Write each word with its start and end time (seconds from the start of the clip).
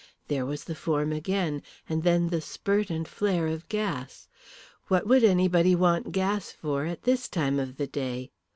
There 0.29 0.47
was 0.47 0.63
the 0.63 0.73
form 0.73 1.11
again, 1.11 1.61
and 1.87 2.01
then 2.01 2.29
the 2.29 2.41
spurt 2.41 2.89
and 2.89 3.07
flare 3.07 3.45
of 3.45 3.69
gas. 3.69 4.27
What 4.87 5.05
would 5.05 5.23
anybody 5.23 5.75
want 5.75 6.11
gas 6.11 6.51
for 6.51 6.85
at 6.85 7.03
this 7.03 7.27
time 7.29 7.59
of 7.59 7.77
the 7.77 7.85
day? 7.85 8.31